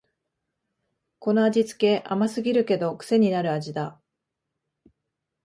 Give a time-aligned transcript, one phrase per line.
[1.19, 4.01] この味つけ、甘すぎるけどくせになる味だ